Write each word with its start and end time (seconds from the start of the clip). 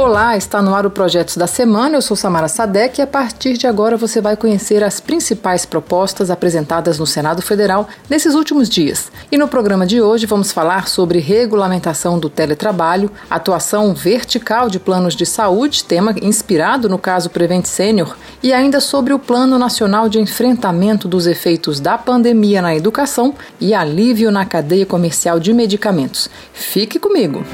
Olá, 0.00 0.36
está 0.36 0.62
no 0.62 0.76
ar 0.76 0.86
o 0.86 0.90
Projetos 0.92 1.36
da 1.36 1.48
Semana. 1.48 1.96
Eu 1.96 2.02
sou 2.02 2.16
Samara 2.16 2.46
Sadek 2.46 3.00
e 3.00 3.02
a 3.02 3.06
partir 3.06 3.54
de 3.54 3.66
agora 3.66 3.96
você 3.96 4.20
vai 4.20 4.36
conhecer 4.36 4.84
as 4.84 5.00
principais 5.00 5.66
propostas 5.66 6.30
apresentadas 6.30 7.00
no 7.00 7.04
Senado 7.04 7.42
Federal 7.42 7.88
nesses 8.08 8.36
últimos 8.36 8.68
dias. 8.68 9.10
E 9.28 9.36
no 9.36 9.48
programa 9.48 9.84
de 9.84 10.00
hoje 10.00 10.24
vamos 10.24 10.52
falar 10.52 10.86
sobre 10.86 11.18
regulamentação 11.18 12.16
do 12.16 12.30
teletrabalho, 12.30 13.10
atuação 13.28 13.92
vertical 13.92 14.70
de 14.70 14.78
planos 14.78 15.16
de 15.16 15.26
saúde, 15.26 15.82
tema 15.82 16.14
inspirado 16.22 16.88
no 16.88 16.96
caso 16.96 17.28
Prevent 17.28 17.64
Senior, 17.64 18.16
e 18.40 18.52
ainda 18.52 18.80
sobre 18.80 19.12
o 19.12 19.18
Plano 19.18 19.58
Nacional 19.58 20.08
de 20.08 20.20
Enfrentamento 20.20 21.08
dos 21.08 21.26
Efeitos 21.26 21.80
da 21.80 21.98
Pandemia 21.98 22.62
na 22.62 22.72
Educação 22.72 23.34
e 23.60 23.74
alívio 23.74 24.30
na 24.30 24.46
cadeia 24.46 24.86
comercial 24.86 25.40
de 25.40 25.52
medicamentos. 25.52 26.30
Fique 26.52 27.00
comigo! 27.00 27.44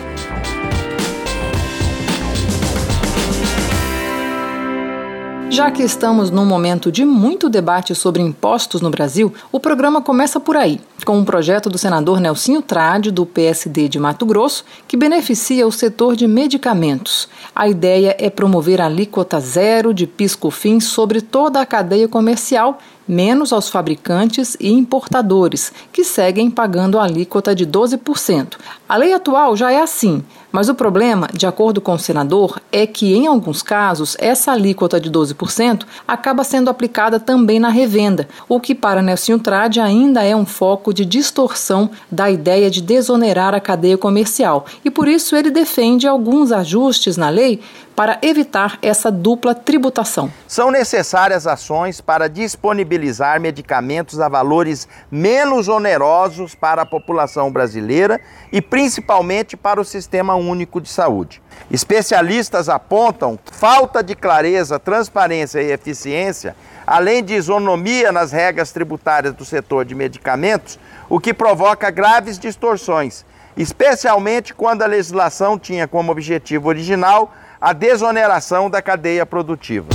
Já 5.54 5.70
que 5.70 5.84
estamos 5.84 6.32
num 6.32 6.44
momento 6.44 6.90
de 6.90 7.04
muito 7.04 7.48
debate 7.48 7.94
sobre 7.94 8.20
impostos 8.20 8.80
no 8.80 8.90
Brasil, 8.90 9.32
o 9.52 9.60
programa 9.60 10.02
começa 10.02 10.40
por 10.40 10.56
aí, 10.56 10.80
com 11.06 11.16
um 11.16 11.24
projeto 11.24 11.70
do 11.70 11.78
senador 11.78 12.18
Nelsinho 12.18 12.60
Trade, 12.60 13.12
do 13.12 13.24
PSD 13.24 13.88
de 13.88 14.00
Mato 14.00 14.26
Grosso, 14.26 14.64
que 14.88 14.96
beneficia 14.96 15.64
o 15.64 15.70
setor 15.70 16.16
de 16.16 16.26
medicamentos. 16.26 17.28
A 17.54 17.68
ideia 17.68 18.16
é 18.18 18.28
promover 18.28 18.80
a 18.80 18.86
alíquota 18.86 19.38
zero 19.38 19.94
de 19.94 20.08
piscofins 20.08 20.86
sobre 20.86 21.20
toda 21.20 21.60
a 21.60 21.66
cadeia 21.66 22.08
comercial 22.08 22.80
menos 23.06 23.52
aos 23.52 23.68
fabricantes 23.68 24.56
e 24.58 24.72
importadores, 24.72 25.72
que 25.92 26.04
seguem 26.04 26.50
pagando 26.50 26.98
a 26.98 27.04
alíquota 27.04 27.54
de 27.54 27.66
12%. 27.66 28.54
A 28.88 28.96
lei 28.96 29.12
atual 29.12 29.56
já 29.56 29.70
é 29.70 29.80
assim, 29.80 30.22
mas 30.54 30.68
o 30.68 30.74
problema, 30.74 31.28
de 31.32 31.46
acordo 31.46 31.80
com 31.80 31.94
o 31.94 31.98
senador, 31.98 32.60
é 32.70 32.86
que, 32.86 33.12
em 33.12 33.26
alguns 33.26 33.60
casos, 33.60 34.16
essa 34.20 34.52
alíquota 34.52 35.00
de 35.00 35.10
12% 35.10 35.84
acaba 36.06 36.44
sendo 36.44 36.70
aplicada 36.70 37.18
também 37.18 37.58
na 37.58 37.70
revenda, 37.70 38.28
o 38.48 38.60
que, 38.60 38.72
para 38.72 39.02
Nelson 39.02 39.38
Trade, 39.38 39.80
ainda 39.80 40.22
é 40.22 40.36
um 40.36 40.46
foco 40.46 40.94
de 40.94 41.04
distorção 41.04 41.90
da 42.08 42.30
ideia 42.30 42.70
de 42.70 42.80
desonerar 42.80 43.52
a 43.52 43.58
cadeia 43.58 43.98
comercial. 43.98 44.64
E 44.84 44.90
por 44.90 45.08
isso 45.08 45.34
ele 45.34 45.50
defende 45.50 46.06
alguns 46.06 46.52
ajustes 46.52 47.16
na 47.16 47.30
lei 47.30 47.60
para 47.96 48.18
evitar 48.22 48.78
essa 48.82 49.10
dupla 49.10 49.54
tributação. 49.54 50.30
São 50.48 50.70
necessárias 50.70 51.46
ações 51.46 52.00
para 52.00 52.28
disponibilizar 52.28 52.93
medicamentos 53.40 54.20
a 54.20 54.28
valores 54.28 54.88
menos 55.10 55.68
onerosos 55.68 56.54
para 56.54 56.82
a 56.82 56.86
população 56.86 57.50
brasileira 57.50 58.20
e 58.52 58.60
principalmente 58.60 59.56
para 59.56 59.80
o 59.80 59.84
Sistema 59.84 60.34
Único 60.34 60.80
de 60.80 60.88
Saúde. 60.88 61.42
Especialistas 61.70 62.68
apontam 62.68 63.38
falta 63.50 64.02
de 64.02 64.14
clareza, 64.14 64.78
transparência 64.78 65.62
e 65.62 65.72
eficiência, 65.72 66.54
além 66.86 67.22
de 67.24 67.34
isonomia 67.34 68.12
nas 68.12 68.32
regras 68.32 68.72
tributárias 68.72 69.34
do 69.34 69.44
setor 69.44 69.84
de 69.84 69.94
medicamentos, 69.94 70.78
o 71.08 71.18
que 71.18 71.34
provoca 71.34 71.90
graves 71.90 72.38
distorções, 72.38 73.24
especialmente 73.56 74.54
quando 74.54 74.82
a 74.82 74.86
legislação 74.86 75.58
tinha 75.58 75.86
como 75.86 76.12
objetivo 76.12 76.68
original 76.68 77.32
a 77.60 77.72
desoneração 77.72 78.68
da 78.68 78.82
cadeia 78.82 79.24
produtiva. 79.24 79.88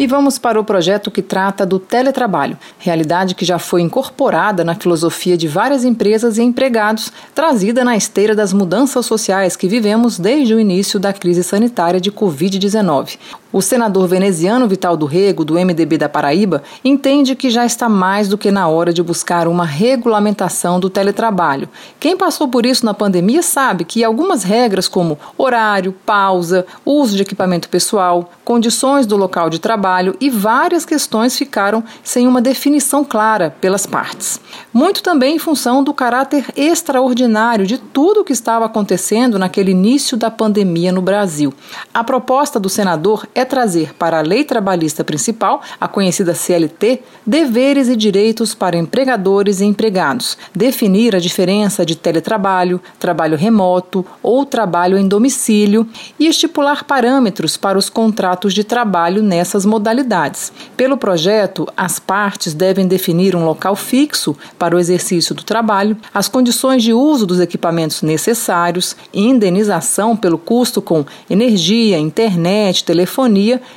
E 0.00 0.06
vamos 0.06 0.38
para 0.38 0.58
o 0.58 0.64
projeto 0.64 1.10
que 1.10 1.20
trata 1.20 1.66
do 1.66 1.78
teletrabalho, 1.78 2.56
realidade 2.78 3.34
que 3.34 3.44
já 3.44 3.58
foi 3.58 3.82
incorporada 3.82 4.64
na 4.64 4.74
filosofia 4.74 5.36
de 5.36 5.46
várias 5.46 5.84
empresas 5.84 6.38
e 6.38 6.42
empregados, 6.42 7.12
trazida 7.34 7.84
na 7.84 7.94
esteira 7.94 8.34
das 8.34 8.54
mudanças 8.54 9.04
sociais 9.04 9.56
que 9.56 9.68
vivemos 9.68 10.18
desde 10.18 10.54
o 10.54 10.58
início 10.58 10.98
da 10.98 11.12
crise 11.12 11.44
sanitária 11.44 12.00
de 12.00 12.10
Covid-19. 12.10 13.18
O 13.52 13.60
senador 13.60 14.06
veneziano 14.06 14.68
Vital 14.68 14.96
do 14.96 15.06
Rego, 15.06 15.44
do 15.44 15.54
MDB 15.54 15.98
da 15.98 16.08
Paraíba, 16.08 16.62
entende 16.84 17.34
que 17.34 17.50
já 17.50 17.66
está 17.66 17.88
mais 17.88 18.28
do 18.28 18.38
que 18.38 18.48
na 18.48 18.68
hora 18.68 18.92
de 18.92 19.02
buscar 19.02 19.48
uma 19.48 19.64
regulamentação 19.64 20.78
do 20.78 20.88
teletrabalho. 20.88 21.68
Quem 21.98 22.16
passou 22.16 22.46
por 22.46 22.64
isso 22.64 22.86
na 22.86 22.94
pandemia 22.94 23.42
sabe 23.42 23.84
que 23.84 24.04
algumas 24.04 24.44
regras, 24.44 24.86
como 24.86 25.18
horário, 25.36 25.92
pausa, 26.06 26.64
uso 26.86 27.16
de 27.16 27.22
equipamento 27.22 27.68
pessoal, 27.68 28.30
condições 28.44 29.04
do 29.04 29.16
local 29.16 29.50
de 29.50 29.58
trabalho 29.58 30.16
e 30.20 30.30
várias 30.30 30.84
questões 30.84 31.36
ficaram 31.36 31.82
sem 32.04 32.28
uma 32.28 32.40
definição 32.40 33.04
clara 33.04 33.54
pelas 33.60 33.84
partes. 33.84 34.40
Muito 34.72 35.02
também 35.02 35.34
em 35.34 35.38
função 35.40 35.82
do 35.82 35.92
caráter 35.92 36.46
extraordinário 36.56 37.66
de 37.66 37.78
tudo 37.78 38.20
o 38.20 38.24
que 38.24 38.32
estava 38.32 38.64
acontecendo 38.64 39.40
naquele 39.40 39.72
início 39.72 40.16
da 40.16 40.30
pandemia 40.30 40.92
no 40.92 41.02
Brasil. 41.02 41.52
A 41.92 42.04
proposta 42.04 42.60
do 42.60 42.68
senador 42.68 43.26
é 43.34 43.39
é 43.40 43.44
trazer 43.44 43.94
para 43.94 44.18
a 44.18 44.22
lei 44.22 44.44
trabalhista 44.44 45.02
principal, 45.02 45.62
a 45.80 45.88
conhecida 45.88 46.34
CLT, 46.34 47.02
deveres 47.26 47.88
e 47.88 47.96
direitos 47.96 48.54
para 48.54 48.76
empregadores 48.76 49.60
e 49.60 49.64
empregados, 49.64 50.36
definir 50.54 51.16
a 51.16 51.18
diferença 51.18 51.84
de 51.84 51.96
teletrabalho, 51.96 52.80
trabalho 52.98 53.36
remoto 53.36 54.04
ou 54.22 54.44
trabalho 54.44 54.98
em 54.98 55.08
domicílio 55.08 55.88
e 56.18 56.26
estipular 56.26 56.84
parâmetros 56.84 57.56
para 57.56 57.78
os 57.78 57.88
contratos 57.88 58.52
de 58.52 58.62
trabalho 58.62 59.22
nessas 59.22 59.64
modalidades. 59.64 60.52
Pelo 60.76 60.98
projeto, 60.98 61.66
as 61.76 61.98
partes 61.98 62.52
devem 62.52 62.86
definir 62.86 63.34
um 63.34 63.44
local 63.44 63.74
fixo 63.74 64.36
para 64.58 64.76
o 64.76 64.78
exercício 64.78 65.34
do 65.34 65.42
trabalho, 65.42 65.96
as 66.12 66.28
condições 66.28 66.82
de 66.82 66.92
uso 66.92 67.26
dos 67.26 67.40
equipamentos 67.40 68.02
necessários, 68.02 68.94
indenização 69.14 70.14
pelo 70.16 70.36
custo 70.36 70.82
com 70.82 71.06
energia, 71.28 71.98
internet, 71.98 72.84
telefonia 72.84 73.29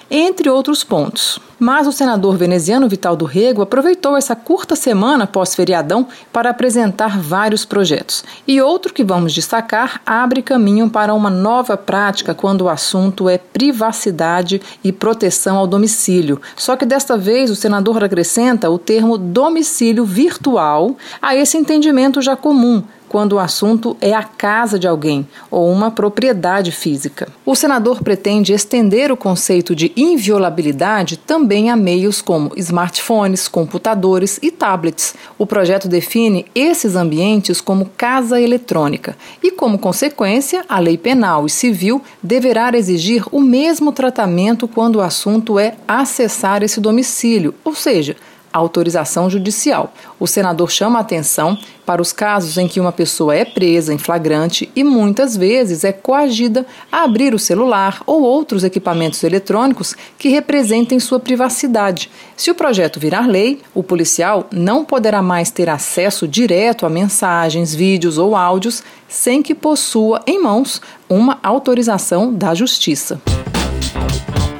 entre 0.10 0.50
outros 0.50 0.84
pontos. 0.84 1.40
Mas 1.60 1.88
o 1.88 1.92
senador 1.92 2.36
veneziano 2.36 2.90
Vital 2.90 3.16
do 3.16 3.24
Rego 3.24 3.62
aproveitou 3.62 4.18
essa 4.18 4.36
curta 4.36 4.76
semana 4.76 5.26
pós-feriadão 5.26 6.08
para 6.32 6.50
apresentar 6.50 7.18
vários 7.18 7.64
projetos. 7.64 8.24
E 8.46 8.62
outro 8.62 8.94
que 8.94 9.04
vamos 9.04 9.34
destacar 9.34 10.02
abre 10.06 10.42
caminho 10.42 10.90
para 10.90 11.14
uma 11.14 11.30
nova 11.30 11.78
prática 11.78 12.34
quando 12.36 12.62
o 12.62 12.70
assunto 12.70 13.30
é 13.30 13.38
privacidade 13.38 14.62
e 14.84 14.92
proteção 14.92 15.56
ao 15.56 15.68
domicílio. 15.68 16.42
Só 16.56 16.76
que 16.76 16.86
desta 16.86 17.18
vez 17.18 17.50
o 17.50 17.56
senador 17.56 18.04
acrescenta 18.04 18.70
o 18.70 18.78
termo 18.78 19.18
domicílio 19.18 20.04
virtual 20.04 20.98
a 21.22 21.36
esse 21.36 21.58
entendimento 21.58 22.22
já 22.22 22.36
comum 22.36 22.84
quando 23.14 23.34
o 23.34 23.40
assunto 23.40 23.96
é 24.02 24.12
a 24.12 24.24
casa 24.24 24.80
de 24.80 24.88
alguém 24.88 25.28
ou 25.52 25.72
uma 25.72 25.92
propriedade 25.92 26.72
física. 26.72 27.28
O 27.46 27.54
senador 27.54 28.02
pretende 28.02 28.54
estender 28.54 29.12
o 29.12 29.16
conceito 29.16 29.76
de 29.76 29.94
inviolabilidade 29.96 31.16
também 31.16 31.70
a 31.70 31.76
meios 31.76 32.24
como 32.24 32.52
smartphones, 32.58 33.48
computadores 33.48 34.40
e 34.42 34.50
tablets. 34.50 35.14
O 35.38 35.46
projeto 35.46 35.88
define 35.88 36.48
esses 36.56 36.96
ambientes 36.96 37.62
como 37.62 37.86
casa 37.96 38.42
eletrônica 38.42 39.16
e, 39.44 39.52
como 39.52 39.78
consequência, 39.78 40.66
a 40.68 40.80
lei 40.80 40.98
penal 40.98 41.46
e 41.46 41.52
civil 41.52 42.02
deverá 42.24 42.76
exigir 42.76 43.24
o 43.32 43.40
mesmo 43.40 43.92
tratamento 43.92 44.68
quando 44.68 44.96
o 44.96 45.02
assunto 45.02 45.60
é 45.60 45.76
acessar 45.88 46.64
esse 46.64 46.82
domicílio, 46.82 47.54
ou 47.64 47.76
seja, 47.76 48.16
autorização 48.54 49.30
judicial. 49.30 49.92
O 50.20 50.28
senador 50.28 50.72
chama 50.72 51.00
a 51.00 51.02
atenção 51.02 51.58
para 51.86 52.02
os 52.02 52.14
casos 52.14 52.58
em 52.58 52.68
que 52.68 52.80
uma 52.80 52.92
pessoa 52.92 53.36
é 53.36 53.44
presa 53.44 53.94
em 53.94 53.98
flagrante 53.98 54.72
e 54.76 54.84
muitas 54.84 55.36
vezes 55.36 55.84
é 55.84 55.92
coagida 55.92 56.66
a 56.92 57.04
abrir 57.04 57.34
o 57.34 57.40
celular 57.40 58.02
ou 58.06 58.22
outros 58.22 58.64
equipamentos 58.64 59.24
eletrônicos 59.24 59.96
que 60.18 60.30
representem 60.30 61.00
sua 61.00 61.20
privacidade. 61.20 62.10
Se 62.38 62.52
o 62.52 62.56
projeto 62.56 63.00
virar 63.00 63.28
lei, 63.28 63.60
o 63.74 63.84
policial 63.84 64.48
não 64.52 64.86
poderá 64.86 65.22
mais 65.22 65.52
ter 65.52 65.70
acesso 65.70 66.28
direto 66.28 66.86
a 66.86 66.90
mensagens, 66.90 67.76
vídeos 67.76 68.18
ou 68.18 68.36
áudios 68.36 68.84
sem 69.08 69.44
que 69.44 69.54
possua 69.54 70.22
em 70.26 70.42
mãos 70.42 70.82
uma 71.10 71.38
autorização 71.44 72.34
da 72.34 72.56
Justiça. 72.56 73.22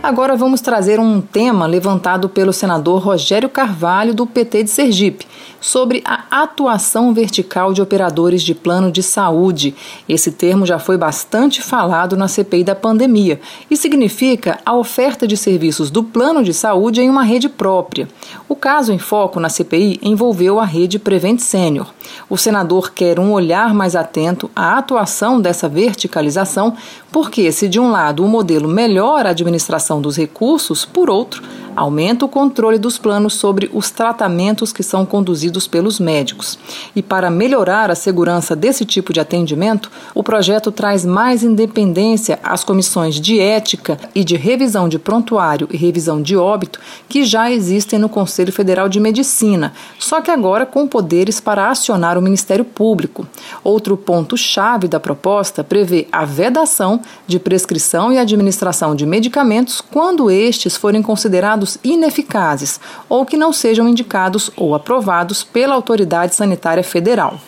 Agora 0.04 0.36
vamos 0.36 0.60
trazer 0.60 1.00
um 1.00 1.22
tema 1.22 1.66
levantado 1.66 2.28
pelo 2.28 2.52
senador 2.52 3.02
Rogério 3.02 3.48
Carvalho, 3.48 4.14
do 4.14 4.28
PT 4.28 4.64
de 4.64 4.70
Sergipe, 4.70 5.26
sobre 5.64 6.04
a 6.04 6.26
atuação 6.30 7.14
vertical 7.14 7.72
de 7.74 7.82
operadores 7.82 8.44
de 8.44 8.54
plano 8.54 8.92
de 8.92 9.02
saúde. 9.02 9.74
Esse 10.10 10.30
termo 10.30 10.66
já 10.66 10.78
foi 10.78 10.98
bastante 10.98 11.62
falado 11.62 12.18
na 12.18 12.28
CPI 12.28 12.66
da 12.66 12.76
pandemia 12.76 13.40
e 13.72 13.78
significa 13.78 14.60
a 14.66 14.76
oferta 14.76 15.26
de 15.26 15.38
serviços 15.38 15.90
do 15.90 16.04
plano 16.04 16.44
de 16.44 16.54
saúde 16.54 17.02
em 17.02 17.10
uma 17.10 17.24
rede 17.24 17.48
própria. 17.48 18.10
O 18.50 18.58
caso 18.58 18.92
em 18.92 19.00
foco 19.00 19.40
na 19.40 19.48
CPI 19.48 20.02
envolveu 20.04 20.60
a 20.60 20.66
rede 20.66 21.00
Prevent 21.00 21.40
Senior. 21.40 21.88
O 22.30 22.38
senador 22.38 22.92
quer 22.92 23.18
um 23.18 23.32
olhar 23.32 23.74
mais 23.74 23.96
atento 23.96 24.52
à 24.54 24.78
atuação 24.78 25.40
dessa 25.40 25.70
verticalização, 25.70 26.76
porque, 27.10 27.52
se 27.54 27.70
de 27.70 27.80
um 27.80 27.90
lado 27.90 28.26
o 28.26 28.28
modelo 28.28 28.68
melhora 28.68 29.30
a 29.30 29.32
administração 29.32 30.02
dos 30.02 30.18
recursos, 30.18 30.84
por 30.84 31.10
outro, 31.10 31.42
aumenta 31.76 32.26
o 32.26 32.30
controle 32.30 32.78
dos 32.78 32.98
planos 32.98 33.36
sobre 33.36 33.70
os 33.74 33.90
tratamentos 33.90 34.74
que 34.74 34.84
são 34.84 35.06
conduzidos 35.06 35.53
pelos 35.68 36.00
médicos. 36.00 36.58
E 36.96 37.02
para 37.02 37.30
melhorar 37.30 37.92
a 37.92 37.96
segurança 37.96 38.56
desse 38.56 38.86
tipo 38.86 39.14
de 39.14 39.20
atendimento, 39.20 39.92
o 40.16 40.24
projeto 40.24 40.72
traz 40.72 41.06
mais 41.06 41.44
independência 41.44 42.40
às 42.44 42.64
comissões 42.64 43.20
de 43.20 43.40
ética 43.40 44.00
e 44.16 44.24
de 44.24 44.36
revisão 44.36 44.90
de 44.90 44.98
prontuário 44.98 45.68
e 45.72 45.78
revisão 45.78 46.22
de 46.22 46.36
óbito 46.36 46.80
que 47.08 47.24
já 47.24 47.52
existem 47.52 48.00
no 48.00 48.10
Conselho 48.10 48.52
Federal 48.52 48.90
de 48.90 49.00
Medicina, 49.00 49.74
só 50.00 50.22
que 50.22 50.32
agora 50.32 50.66
com 50.66 50.88
poderes 50.88 51.40
para 51.40 51.70
acionar 51.70 52.18
o 52.18 52.22
Ministério 52.22 52.66
Público. 52.66 53.28
Outro 53.64 53.96
ponto-chave 53.96 54.88
da 54.88 55.00
proposta 55.00 55.64
prevê 55.64 56.08
a 56.12 56.26
vedação 56.26 57.02
de 57.28 57.40
prescrição 57.40 58.12
e 58.12 58.18
administração 58.18 58.96
de 58.96 59.06
medicamentos 59.06 59.82
quando 59.82 60.32
estes 60.32 60.76
forem 60.76 61.02
considerados 61.02 61.78
ineficazes 61.84 62.80
ou 63.08 63.26
que 63.26 63.38
não 63.38 63.54
sejam 63.54 63.88
indicados 63.88 64.50
ou 64.56 64.74
aprovados 64.74 65.43
pela 65.44 65.76
autoridade 65.76 66.36
sanitária 66.36 66.84
federal. 66.84 67.40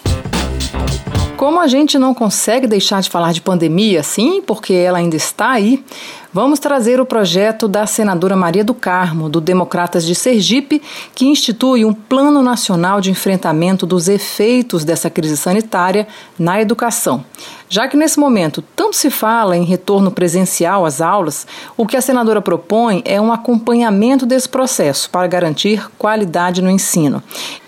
Como 1.37 1.59
a 1.59 1.67
gente 1.67 1.99
não 1.99 2.13
consegue 2.13 2.65
deixar 2.65 3.01
de 3.01 3.09
falar 3.09 3.33
de 3.33 3.41
pandemia, 3.41 4.01
sim, 4.03 4.41
porque 4.41 4.73
ela 4.73 4.99
ainda 4.99 5.15
está 5.15 5.51
aí, 5.51 5.83
Vamos 6.35 6.59
trazer 6.59 6.99
o 6.99 7.05
projeto 7.05 7.65
da 7.65 7.87
senadora 7.87 8.35
Maria 8.35 8.61
do 8.61 8.73
Carmo, 8.73 9.29
do 9.29 9.39
Democratas 9.39 10.05
de 10.05 10.13
Sergipe, 10.13 10.81
que 11.15 11.25
institui 11.25 11.85
um 11.85 11.93
Plano 11.93 12.41
Nacional 12.41 12.99
de 12.99 13.09
Enfrentamento 13.09 13.85
dos 13.85 14.09
Efeitos 14.09 14.83
dessa 14.83 15.09
crise 15.09 15.37
sanitária 15.37 16.05
na 16.37 16.59
educação. 16.59 17.23
Já 17.69 17.87
que 17.87 17.95
nesse 17.95 18.19
momento 18.19 18.61
tanto 18.75 18.97
se 18.97 19.09
fala 19.09 19.55
em 19.55 19.63
retorno 19.63 20.11
presencial 20.11 20.85
às 20.85 20.99
aulas, 20.99 21.47
o 21.77 21.87
que 21.87 21.95
a 21.95 22.01
senadora 22.01 22.41
propõe 22.41 23.01
é 23.05 23.19
um 23.19 23.31
acompanhamento 23.31 24.25
desse 24.25 24.49
processo 24.49 25.09
para 25.09 25.27
garantir 25.27 25.89
qualidade 25.97 26.61
no 26.61 26.69
ensino. 26.69 27.23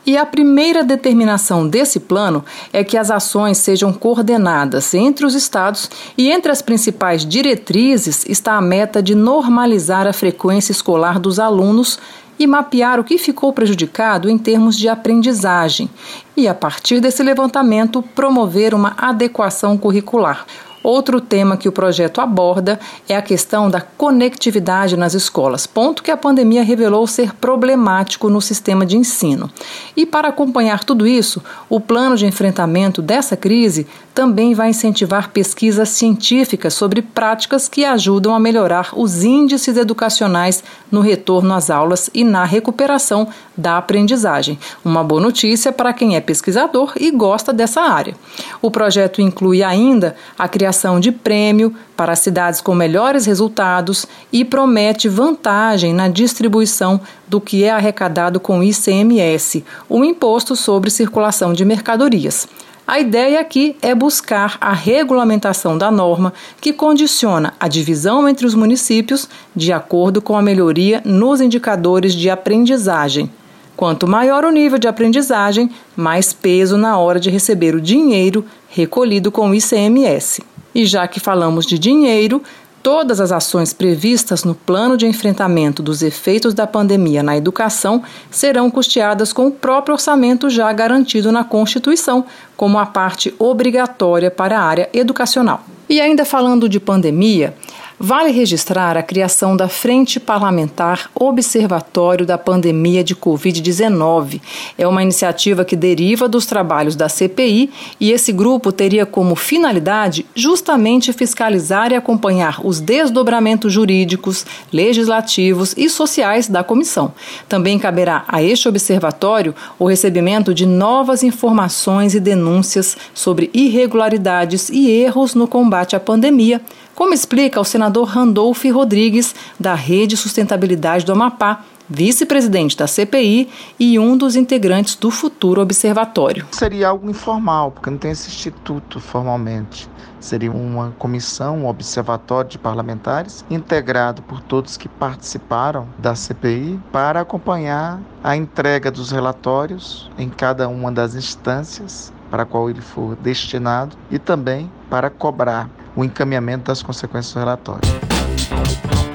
E 0.05 0.15
a 0.15 0.25
primeira 0.25 0.85
determinação 0.85 1.67
desse 1.67 1.99
plano 1.99 2.45
é 2.71 2.81
que 2.81 2.95
as 2.95 3.11
ações 3.11 3.57
sejam 3.57 3.91
coordenadas 3.91 4.93
entre 4.93 5.25
os 5.25 5.35
estados 5.35 5.89
e 6.17 6.31
entre 6.31 6.49
as 6.49 6.61
principais 6.61 7.25
diretrizes 7.25 8.25
está 8.25 8.56
a 8.57 8.61
meta 8.61 9.01
de 9.01 9.13
normalizar 9.13 10.07
a 10.07 10.13
frequência 10.13 10.71
escolar 10.71 11.19
dos 11.19 11.39
alunos 11.39 11.99
e 12.39 12.47
mapear 12.47 12.99
o 12.99 13.03
que 13.03 13.17
ficou 13.17 13.53
prejudicado 13.53 14.29
em 14.29 14.37
termos 14.37 14.77
de 14.77 14.89
aprendizagem, 14.89 15.89
e 16.35 16.47
a 16.47 16.53
partir 16.53 16.99
desse 16.99 17.23
levantamento 17.23 18.01
promover 18.01 18.73
uma 18.73 18.95
adequação 18.97 19.77
curricular. 19.77 20.45
Outro 20.83 21.19
tema 21.19 21.57
que 21.57 21.67
o 21.67 21.71
projeto 21.71 22.21
aborda 22.21 22.79
é 23.09 23.15
a 23.15 23.21
questão 23.21 23.69
da 23.69 23.81
conectividade 23.81 24.95
nas 24.95 25.13
escolas, 25.13 25.67
ponto 25.67 26.01
que 26.01 26.11
a 26.11 26.15
pandemia 26.15 26.63
revelou 26.63 27.05
ser 27.05 27.33
problemático 27.35 28.29
no 28.29 28.39
sistema 28.39 28.85
de 28.85 28.95
ensino. 28.95 29.49
E 29.97 30.05
para 30.05 30.29
acompanhar 30.29 30.83
tudo 30.83 31.05
isso, 31.05 31.43
o 31.67 31.79
plano 31.79 32.15
de 32.15 32.25
enfrentamento 32.25 33.01
dessa 33.01 33.35
crise 33.35 33.85
também 34.17 34.55
vai 34.55 34.69
incentivar 34.69 35.29
pesquisas 35.29 35.89
científicas 35.89 36.73
sobre 36.73 37.03
práticas 37.03 37.69
que 37.69 37.85
ajudam 37.85 38.33
a 38.33 38.39
melhorar 38.39 38.89
os 38.95 39.23
índices 39.23 39.77
educacionais 39.77 40.63
no 40.91 41.01
retorno 41.01 41.53
às 41.53 41.69
aulas 41.69 42.09
e 42.15 42.23
na 42.23 42.43
recuperação 42.43 43.27
da 43.55 43.77
aprendizagem. 43.77 44.57
Uma 44.83 45.03
boa 45.03 45.21
notícia 45.21 45.71
para 45.71 45.93
quem 45.93 46.15
é 46.15 46.19
pesquisador 46.19 46.93
e 46.99 47.11
gosta 47.11 47.53
dessa 47.53 47.81
área. 47.81 48.15
O 48.59 48.71
projeto 48.71 49.21
inclui 49.21 49.61
ainda 49.61 50.15
a 50.35 50.47
criação 50.47 50.99
de 50.99 51.11
prêmio 51.11 51.75
para 51.95 52.15
cidades 52.15 52.59
com 52.59 52.73
melhores 52.73 53.27
resultados 53.27 54.07
e 54.33 54.43
promete 54.43 55.07
vantagem 55.07 55.93
na 55.93 56.07
distribuição 56.07 56.99
do 57.27 57.39
que 57.39 57.63
é 57.63 57.69
arrecadado 57.69 58.39
com 58.39 58.63
ICMS, 58.63 59.63
o 59.87 60.03
Imposto 60.03 60.55
sobre 60.55 60.89
Circulação 60.89 61.53
de 61.53 61.63
Mercadorias. 61.63 62.47
A 62.87 63.01
ideia 63.01 63.41
aqui 63.41 63.75
é 63.81 63.93
buscar 63.93 64.57
a 64.61 64.71
regulamentação 64.71 65.77
da 65.77 65.91
norma 65.91 66.31
que 66.61 66.71
condiciona 66.71 67.53
a 67.59 67.67
divisão 67.67 68.29
entre 68.29 68.47
os 68.47 68.55
municípios 68.55 69.27
de 69.53 69.73
acordo 69.73 70.21
com 70.21 70.37
a 70.37 70.41
melhoria 70.41 71.01
nos 71.03 71.41
indicadores 71.41 72.13
de 72.13 72.29
aprendizagem. 72.29 73.29
Quanto 73.75 74.07
maior 74.07 74.45
o 74.45 74.51
nível 74.51 74.79
de 74.79 74.87
aprendizagem, 74.87 75.69
mais 75.97 76.31
peso 76.31 76.77
na 76.77 76.97
hora 76.97 77.19
de 77.19 77.29
receber 77.29 77.75
o 77.75 77.81
dinheiro 77.81 78.45
recolhido 78.69 79.33
com 79.33 79.49
o 79.49 79.53
ICMS. 79.53 80.41
E 80.73 80.85
já 80.85 81.05
que 81.09 81.19
falamos 81.19 81.65
de 81.65 81.77
dinheiro, 81.77 82.41
todas 82.87 83.19
as 83.19 83.33
ações 83.33 83.73
previstas 83.73 84.45
no 84.45 84.55
plano 84.55 84.95
de 84.95 85.05
enfrentamento 85.05 85.83
dos 85.83 86.01
efeitos 86.01 86.53
da 86.53 86.65
pandemia 86.65 87.21
na 87.21 87.35
educação 87.35 88.01
serão 88.31 88.71
custeadas 88.71 89.33
com 89.33 89.47
o 89.47 89.51
próprio 89.51 89.91
orçamento 89.91 90.49
já 90.49 90.71
garantido 90.71 91.29
na 91.29 91.43
Constituição, 91.43 92.23
como 92.55 92.79
a 92.79 92.85
parte 92.85 93.35
obrigatória 93.37 94.31
para 94.31 94.57
a 94.57 94.63
área 94.63 94.89
educacional. 94.93 95.65
E 95.89 95.99
ainda 95.99 96.23
falando 96.23 96.69
de 96.69 96.79
pandemia, 96.79 97.53
Vale 97.99 98.29
registrar 98.29 98.95
a 98.95 99.01
criação 99.01 99.57
da 99.57 99.67
Frente 99.67 100.19
Parlamentar 100.19 101.09
Observatório 101.15 102.27
da 102.27 102.37
Pandemia 102.37 103.03
de 103.03 103.15
Covid-19. 103.15 104.39
É 104.77 104.87
uma 104.87 105.01
iniciativa 105.01 105.65
que 105.65 105.75
deriva 105.75 106.29
dos 106.29 106.45
trabalhos 106.45 106.95
da 106.95 107.09
CPI 107.09 107.71
e 107.99 108.11
esse 108.11 108.31
grupo 108.31 108.71
teria 108.71 109.03
como 109.03 109.35
finalidade 109.35 110.27
justamente 110.35 111.11
fiscalizar 111.11 111.91
e 111.91 111.95
acompanhar 111.95 112.61
os 112.63 112.79
desdobramentos 112.79 113.73
jurídicos, 113.73 114.45
legislativos 114.71 115.73
e 115.75 115.89
sociais 115.89 116.47
da 116.47 116.63
comissão. 116.63 117.11
Também 117.49 117.79
caberá 117.79 118.25
a 118.27 118.43
este 118.43 118.69
observatório 118.69 119.55
o 119.79 119.87
recebimento 119.87 120.53
de 120.53 120.67
novas 120.67 121.23
informações 121.23 122.13
e 122.13 122.19
denúncias 122.19 122.95
sobre 123.11 123.49
irregularidades 123.55 124.69
e 124.69 124.87
erros 124.91 125.33
no 125.33 125.47
combate 125.47 125.95
à 125.95 125.99
pandemia 125.99 126.61
como 126.97 127.13
explica 127.13 127.61
o 127.61 127.63
senador 127.63 127.86
Randolph 128.03 128.63
Rodrigues, 128.65 129.35
da 129.59 129.73
Rede 129.73 130.17
Sustentabilidade 130.17 131.05
do 131.05 131.11
Amapá, 131.11 131.63
vice-presidente 131.89 132.75
da 132.75 132.85
CPI 132.85 133.49
e 133.79 133.97
um 133.97 134.17
dos 134.17 134.35
integrantes 134.35 134.95
do 134.95 135.09
futuro 135.09 135.61
observatório. 135.61 136.45
Seria 136.51 136.89
algo 136.89 137.09
informal, 137.09 137.71
porque 137.71 137.89
não 137.89 137.97
tem 137.97 138.11
esse 138.11 138.29
instituto 138.29 138.99
formalmente. 138.99 139.89
Seria 140.19 140.51
uma 140.51 140.93
comissão, 140.97 141.59
um 141.59 141.67
observatório 141.67 142.49
de 142.49 142.57
parlamentares, 142.57 143.45
integrado 143.49 144.21
por 144.23 144.41
todos 144.41 144.75
que 144.75 144.89
participaram 144.89 145.87
da 145.97 146.15
CPI, 146.15 146.79
para 146.91 147.21
acompanhar 147.21 148.01
a 148.23 148.35
entrega 148.35 148.91
dos 148.91 149.11
relatórios 149.11 150.09
em 150.17 150.27
cada 150.27 150.67
uma 150.67 150.91
das 150.91 151.15
instâncias 151.15 152.11
para 152.29 152.43
a 152.43 152.45
qual 152.45 152.69
ele 152.69 152.81
for 152.81 153.15
destinado 153.15 153.95
e 154.11 154.19
também 154.19 154.69
para 154.89 155.09
cobrar 155.09 155.69
o 155.97 156.05
encaminhamento 156.05 156.65
das 156.65 156.83
consequências 156.83 157.33
do 157.33 157.39
relatório. 157.39 157.81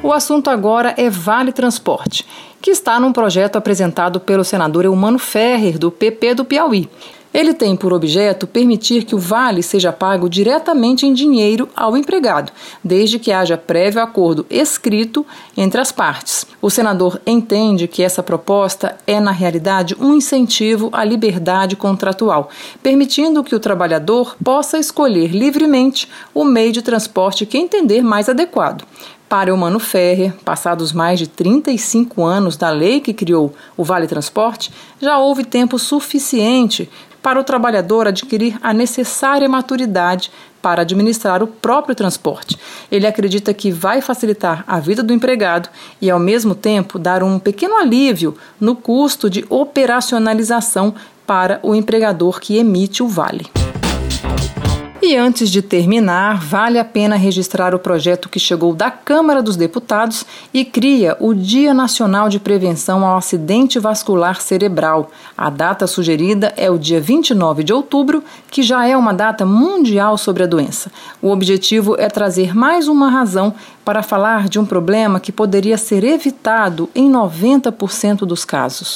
O 0.02 0.12
assunto 0.12 0.50
agora 0.50 0.92
é 0.98 1.08
Vale 1.08 1.52
Transporte, 1.52 2.26
que 2.60 2.72
está 2.72 2.98
num 2.98 3.12
projeto 3.12 3.54
apresentado 3.54 4.18
pelo 4.18 4.42
senador 4.42 4.84
Eumano 4.84 5.18
Ferrer, 5.18 5.78
do 5.78 5.92
PP 5.92 6.34
do 6.34 6.44
Piauí. 6.44 6.90
Ele 7.32 7.54
tem 7.54 7.74
por 7.74 7.92
objeto 7.92 8.46
permitir 8.46 9.04
que 9.04 9.14
o 9.14 9.18
vale 9.18 9.62
seja 9.62 9.90
pago 9.92 10.28
diretamente 10.28 11.06
em 11.06 11.14
dinheiro 11.14 11.68
ao 11.74 11.96
empregado, 11.96 12.52
desde 12.84 13.18
que 13.18 13.32
haja 13.32 13.56
prévio 13.56 14.02
acordo 14.02 14.44
escrito 14.50 15.24
entre 15.56 15.80
as 15.80 15.90
partes. 15.90 16.46
O 16.60 16.68
senador 16.68 17.20
entende 17.26 17.88
que 17.88 18.02
essa 18.02 18.22
proposta 18.22 18.98
é, 19.06 19.18
na 19.18 19.30
realidade, 19.30 19.96
um 19.98 20.14
incentivo 20.14 20.90
à 20.92 21.02
liberdade 21.04 21.74
contratual, 21.74 22.50
permitindo 22.82 23.42
que 23.42 23.54
o 23.54 23.60
trabalhador 23.60 24.36
possa 24.44 24.78
escolher 24.78 25.28
livremente 25.28 26.08
o 26.34 26.44
meio 26.44 26.72
de 26.72 26.82
transporte 26.82 27.46
que 27.46 27.56
entender 27.56 28.02
mais 28.02 28.28
adequado. 28.28 28.84
Para 29.32 29.54
o 29.54 29.56
Mano 29.56 29.78
Ferrer, 29.78 30.34
passados 30.44 30.92
mais 30.92 31.18
de 31.18 31.26
35 31.26 32.22
anos 32.22 32.54
da 32.54 32.68
lei 32.68 33.00
que 33.00 33.14
criou 33.14 33.54
o 33.78 33.82
Vale 33.82 34.06
Transporte, 34.06 34.70
já 35.00 35.16
houve 35.16 35.42
tempo 35.42 35.78
suficiente 35.78 36.90
para 37.22 37.40
o 37.40 37.44
trabalhador 37.44 38.08
adquirir 38.08 38.58
a 38.60 38.74
necessária 38.74 39.48
maturidade 39.48 40.30
para 40.60 40.82
administrar 40.82 41.42
o 41.42 41.46
próprio 41.46 41.94
transporte. 41.94 42.58
Ele 42.90 43.06
acredita 43.06 43.54
que 43.54 43.70
vai 43.70 44.00
facilitar 44.00 44.64
a 44.66 44.78
vida 44.78 45.02
do 45.02 45.12
empregado 45.12 45.68
e, 46.00 46.10
ao 46.10 46.18
mesmo 46.18 46.54
tempo, 46.54 46.98
dar 46.98 47.22
um 47.22 47.38
pequeno 47.38 47.76
alívio 47.76 48.36
no 48.60 48.76
custo 48.76 49.28
de 49.30 49.44
operacionalização 49.48 50.94
para 51.26 51.60
o 51.62 51.74
empregador 51.74 52.40
que 52.40 52.56
emite 52.56 53.02
o 53.02 53.08
vale. 53.08 53.61
E 55.04 55.16
antes 55.16 55.50
de 55.50 55.60
terminar, 55.60 56.40
vale 56.40 56.78
a 56.78 56.84
pena 56.84 57.16
registrar 57.16 57.74
o 57.74 57.78
projeto 57.78 58.28
que 58.28 58.38
chegou 58.38 58.72
da 58.72 58.88
Câmara 58.88 59.42
dos 59.42 59.56
Deputados 59.56 60.24
e 60.54 60.64
cria 60.64 61.16
o 61.18 61.34
Dia 61.34 61.74
Nacional 61.74 62.28
de 62.28 62.38
Prevenção 62.38 63.04
ao 63.04 63.16
Acidente 63.16 63.80
Vascular 63.80 64.40
Cerebral. 64.40 65.10
A 65.36 65.50
data 65.50 65.88
sugerida 65.88 66.54
é 66.56 66.70
o 66.70 66.78
dia 66.78 67.00
29 67.00 67.64
de 67.64 67.72
outubro, 67.72 68.22
que 68.48 68.62
já 68.62 68.86
é 68.86 68.96
uma 68.96 69.12
data 69.12 69.44
mundial 69.44 70.16
sobre 70.16 70.44
a 70.44 70.46
doença. 70.46 70.88
O 71.20 71.30
objetivo 71.30 71.96
é 71.98 72.08
trazer 72.08 72.54
mais 72.54 72.86
uma 72.86 73.10
razão 73.10 73.52
para 73.84 74.04
falar 74.04 74.48
de 74.48 74.60
um 74.60 74.64
problema 74.64 75.18
que 75.18 75.32
poderia 75.32 75.76
ser 75.76 76.04
evitado 76.04 76.88
em 76.94 77.10
90% 77.10 78.18
dos 78.18 78.44
casos. 78.44 78.94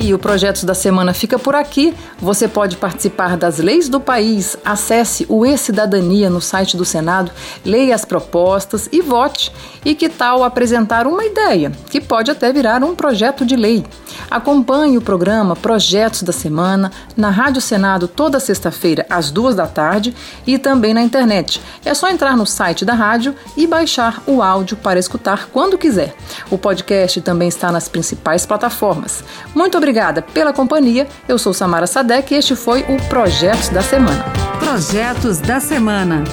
E 0.00 0.14
o 0.14 0.18
Projetos 0.18 0.62
da 0.62 0.74
Semana 0.74 1.12
fica 1.12 1.40
por 1.40 1.56
aqui. 1.56 1.92
Você 2.20 2.46
pode 2.46 2.76
participar 2.76 3.36
das 3.36 3.58
leis 3.58 3.88
do 3.88 3.98
país. 3.98 4.56
Acesse 4.64 5.26
o 5.28 5.44
E-Cidadania 5.44 6.30
no 6.30 6.40
site 6.40 6.76
do 6.76 6.84
Senado, 6.84 7.32
leia 7.64 7.96
as 7.96 8.04
propostas 8.04 8.88
e 8.92 9.00
vote. 9.00 9.52
E 9.84 9.96
que 9.96 10.08
tal 10.08 10.44
apresentar 10.44 11.06
uma 11.06 11.24
ideia, 11.24 11.72
que 11.90 12.00
pode 12.00 12.30
até 12.30 12.52
virar 12.52 12.84
um 12.84 12.94
projeto 12.94 13.44
de 13.44 13.56
lei? 13.56 13.84
Acompanhe 14.30 14.96
o 14.96 15.02
programa 15.02 15.56
Projetos 15.56 16.22
da 16.22 16.32
Semana 16.32 16.92
na 17.16 17.30
Rádio 17.30 17.60
Senado 17.60 18.06
toda 18.06 18.38
sexta-feira, 18.38 19.04
às 19.10 19.32
duas 19.32 19.56
da 19.56 19.66
tarde, 19.66 20.14
e 20.46 20.58
também 20.58 20.94
na 20.94 21.02
internet. 21.02 21.60
É 21.84 21.92
só 21.92 22.08
entrar 22.08 22.36
no 22.36 22.46
site 22.46 22.84
da 22.84 22.94
rádio 22.94 23.34
e 23.56 23.66
baixar 23.66 24.22
o 24.26 24.42
áudio 24.42 24.76
para 24.76 24.98
escutar 24.98 25.48
quando 25.52 25.78
quiser. 25.78 26.14
O 26.50 26.58
podcast 26.58 27.20
também 27.20 27.48
está 27.48 27.72
nas 27.72 27.88
principais 27.88 28.46
plataformas. 28.46 29.24
Muito 29.54 29.76
obrigada 29.76 29.87
obrigada 29.88 30.20
pela 30.20 30.52
companhia. 30.52 31.08
Eu 31.26 31.38
sou 31.38 31.54
Samara 31.54 31.86
Sadek 31.86 32.34
e 32.34 32.36
este 32.36 32.54
foi 32.54 32.82
o 32.82 32.96
Projetos 33.08 33.70
da 33.70 33.80
Semana. 33.80 34.22
Projetos 34.58 35.38
da 35.38 35.60
Semana. 35.60 36.24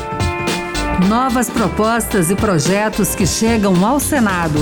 Novas 1.07 1.49
propostas 1.49 2.29
e 2.29 2.35
projetos 2.35 3.15
que 3.15 3.25
chegam 3.25 3.85
ao 3.85 3.97
Senado. 3.97 4.59